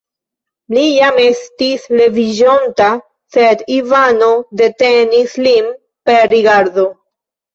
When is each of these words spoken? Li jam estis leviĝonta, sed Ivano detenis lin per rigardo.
Li 0.75 0.83
jam 0.93 1.19
estis 1.23 1.83
leviĝonta, 1.99 2.87
sed 3.35 3.61
Ivano 3.77 4.31
detenis 4.61 5.37
lin 5.49 5.69
per 6.11 6.27
rigardo. 6.35 6.87